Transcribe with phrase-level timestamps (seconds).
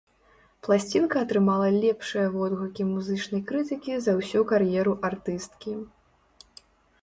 [0.67, 5.77] Пласцінка атрымала лепшыя водгукі музычнай крытыкі за ўсю кар'еру артысткі.